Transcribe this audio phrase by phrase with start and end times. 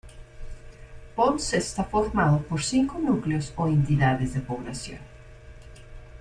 [1.15, 4.99] Ponts está formado por cinco núcleos o entidades de población.